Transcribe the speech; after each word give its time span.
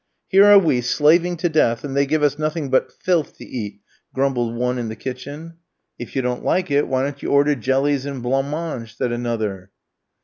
"Here 0.29 0.45
are 0.45 0.57
we 0.57 0.81
slaving 0.81 1.37
to 1.37 1.47
death, 1.47 1.83
and 1.83 1.95
they 1.95 2.07
give 2.07 2.23
us 2.23 2.39
nothing 2.39 2.71
but 2.71 2.91
filth 2.91 3.37
to 3.37 3.45
eat," 3.45 3.81
grumbled 4.15 4.55
one 4.55 4.79
in 4.79 4.89
the 4.89 4.95
kitchen. 4.95 5.57
"If 5.99 6.15
you 6.15 6.23
don't 6.23 6.43
like 6.43 6.71
it, 6.71 6.87
why 6.87 7.03
don't 7.03 7.21
you 7.21 7.29
order 7.29 7.53
jellies 7.53 8.07
and 8.07 8.23
blanc 8.23 8.47
mange?" 8.47 8.97
said 8.97 9.11
another. 9.11 9.69